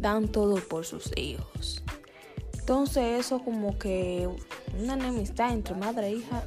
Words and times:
Dan 0.00 0.28
todo 0.28 0.56
por 0.56 0.84
sus 0.84 1.16
hijos. 1.16 1.82
Entonces 2.58 3.20
eso 3.20 3.42
como 3.42 3.78
que 3.78 4.28
una 4.78 4.94
enemistad 4.94 5.52
entre 5.52 5.74
madre 5.74 6.08
e 6.08 6.12
hija, 6.12 6.44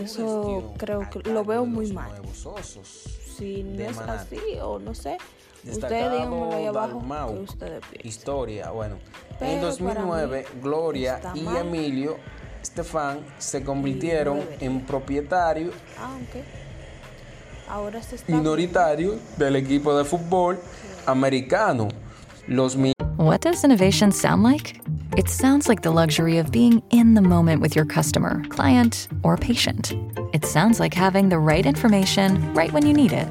eso 0.00 0.74
creo 0.76 1.08
que 1.10 1.30
lo 1.30 1.44
veo 1.44 1.64
muy 1.64 1.92
mal. 1.92 2.10
Si 3.36 3.62
no 3.62 3.82
es 3.82 3.98
así 3.98 4.38
o 4.62 4.78
no 4.78 4.94
sé, 4.94 5.16
ustedes 5.66 6.12
díganmelo 6.12 6.52
ahí 6.52 6.66
abajo 6.66 7.00
que 7.00 7.38
ustedes. 7.40 7.82
Historia, 8.04 8.70
bueno. 8.70 8.98
Pero 9.38 9.52
en 9.52 9.60
2009, 9.62 10.42
para 10.42 10.54
mí 10.54 10.60
Gloria 10.60 11.20
y. 11.34 11.46
Emilio 11.56 12.16
Estefan 12.62 13.20
se 13.38 13.64
convirtieron 13.64 14.38
2009. 14.38 14.66
en 14.66 14.86
propietarios 14.86 15.74
Ah, 15.98 16.18
ok. 16.20 16.69
Ahora 17.70 18.02
se 18.02 18.16
está 18.16 18.32
minoritarios 18.32 19.16
del 19.38 19.56
equipo 19.56 19.96
de 19.96 20.04
fútbol 20.04 20.58
americano. 21.06 21.88
Los 22.48 22.74
mi- 22.76 22.92
What 23.16 23.42
does 23.42 23.62
innovation 23.64 24.10
sound 24.12 24.42
like? 24.42 24.80
It 25.16 25.28
sounds 25.28 25.68
like 25.68 25.82
the 25.82 25.90
luxury 25.90 26.38
of 26.38 26.50
being 26.50 26.82
in 26.90 27.14
the 27.14 27.20
moment 27.20 27.60
with 27.60 27.76
your 27.76 27.84
customer, 27.84 28.42
client, 28.48 29.08
or 29.22 29.36
patient. 29.36 29.92
It 30.32 30.44
sounds 30.44 30.80
like 30.80 30.94
having 30.94 31.28
the 31.28 31.38
right 31.38 31.66
information 31.66 32.52
right 32.54 32.72
when 32.72 32.86
you 32.86 32.92
need 32.92 33.12
it. 33.12 33.28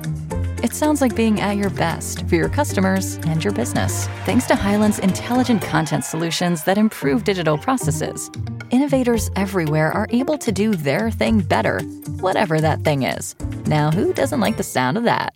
It 0.61 0.73
sounds 0.73 1.01
like 1.01 1.15
being 1.15 1.39
at 1.39 1.55
your 1.55 1.69
best 1.69 2.27
for 2.27 2.35
your 2.35 2.49
customers 2.49 3.15
and 3.27 3.41
your 3.43 3.53
business. 3.53 4.07
Thanks 4.25 4.45
to 4.47 4.55
Highland's 4.55 4.99
intelligent 4.99 5.61
content 5.61 6.03
solutions 6.03 6.63
that 6.65 6.77
improve 6.77 7.23
digital 7.23 7.57
processes, 7.57 8.29
innovators 8.69 9.31
everywhere 9.37 9.91
are 9.93 10.07
able 10.11 10.37
to 10.37 10.51
do 10.51 10.73
their 10.75 11.11
thing 11.11 11.39
better, 11.39 11.79
whatever 12.19 12.59
that 12.59 12.81
thing 12.81 13.03
is. 13.03 13.35
Now, 13.69 13.91
who 13.91 14.13
doesn't 14.13 14.39
like 14.39 14.57
the 14.57 14.63
sound 14.63 14.97
of 14.97 15.03
that? 15.03 15.29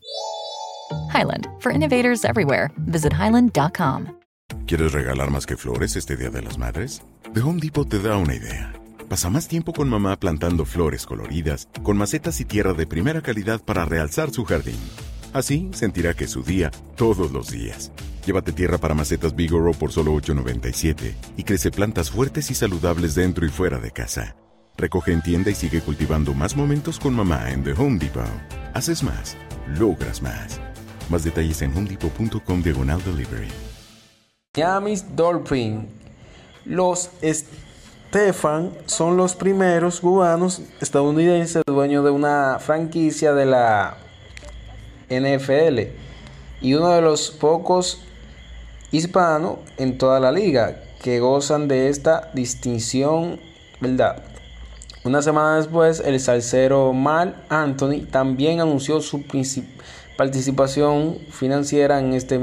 Highland, 1.11 1.47
for 1.59 1.71
innovators 1.71 2.25
everywhere. 2.25 2.71
Visit 2.87 3.13
highland.com. 3.13 4.07
¿Quieres 4.65 4.91
regalar 4.91 5.29
más 5.29 5.45
que 5.45 5.55
flores 5.55 5.95
este 5.95 6.17
Día 6.17 6.31
de 6.31 6.41
las 6.41 6.57
Madres? 6.57 7.03
The 7.33 7.41
Home 7.41 7.59
Depot 7.61 7.87
te 7.87 7.99
da 7.99 8.17
una 8.17 8.33
idea. 8.33 8.73
Pasa 9.07 9.29
más 9.29 9.47
tiempo 9.47 9.71
con 9.71 9.88
mamá 9.88 10.19
plantando 10.19 10.66
flores 10.66 11.05
coloridas, 11.05 11.67
con 11.83 11.95
macetas 11.95 12.39
y 12.39 12.45
tierra 12.45 12.73
de 12.73 12.88
primera 12.88 13.22
calidad 13.22 13.61
para 13.61 13.85
realzar 13.85 14.31
su 14.31 14.45
jardín. 14.45 14.79
Así 15.31 15.69
sentirá 15.73 16.16
que 16.16 16.23
es 16.23 16.31
su 16.31 16.41
día 16.41 16.72
todos 16.95 17.31
los 17.31 17.51
días. 17.51 17.91
Llévate 18.25 18.51
tierra 18.51 18.79
para 18.79 18.95
macetas 18.95 19.35
Bigoro 19.35 19.73
por 19.73 19.91
solo 19.91 20.11
$8.97 20.16 21.13
y 21.38 21.43
crece 21.43 21.69
plantas 21.69 22.09
fuertes 22.09 22.49
y 22.49 22.55
saludables 22.55 23.13
dentro 23.13 23.45
y 23.45 23.49
fuera 23.49 23.77
de 23.77 23.91
casa. 23.91 24.35
Recoge 24.78 25.11
en 25.11 25.22
tienda 25.22 25.51
y 25.51 25.56
sigue 25.56 25.81
cultivando 25.81 26.34
más 26.34 26.56
momentos 26.56 27.00
con 27.00 27.13
mamá 27.13 27.51
en 27.51 27.63
The 27.63 27.73
Home 27.73 28.00
Depot. 28.00 28.23
Haces 28.73 29.03
más, 29.03 29.38
logras 29.78 30.22
más. 30.22 30.59
Más 31.09 31.23
detalles 31.23 31.61
en 31.61 31.75
homedepot.com 31.75 32.63
diagonal 32.63 33.01
delivery. 33.03 33.50
Miami 34.56 34.95
Dolphin. 35.16 35.88
Los 36.66 37.09
Stefan 37.22 38.72
son 38.85 39.17
los 39.17 39.35
primeros 39.35 40.00
cubanos 40.00 40.61
estadounidenses 40.79 41.63
dueños 41.66 42.03
de 42.03 42.11
una 42.11 42.57
franquicia 42.59 43.34
de 43.34 43.45
la 43.45 43.97
NFL 45.09 45.79
y 46.61 46.73
uno 46.73 46.90
de 46.90 47.01
los 47.01 47.31
pocos 47.31 48.01
hispanos 48.91 49.57
en 49.78 49.97
toda 49.97 50.19
la 50.19 50.31
liga 50.31 50.84
que 51.01 51.19
gozan 51.19 51.67
de 51.67 51.90
esta 51.90 52.31
distinción, 52.34 53.40
¿verdad? 53.81 54.23
Una 55.06 55.22
semana 55.22 55.58
después, 55.58 56.00
el 56.00 56.18
salsero 56.22 56.94
Mal 56.94 57.36
Anthony 57.50 58.06
también 58.09 58.62
anunció 58.62 59.02
su 59.02 59.22
participación 60.16 61.18
financiera 61.30 62.00
en 62.00 62.14
este 62.14 62.42